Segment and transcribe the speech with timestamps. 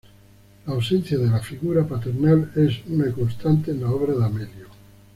[0.65, 4.67] La ausencia de la figura paternal es una constante en la obra de Amelio.